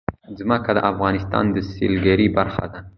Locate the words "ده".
2.71-2.79